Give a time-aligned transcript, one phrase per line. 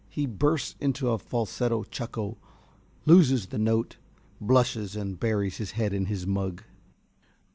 [0.11, 2.39] (_He bursts into a falsetto chuckle,
[3.05, 3.97] loses the note,
[4.39, 6.63] blushes and buries his head in his mug.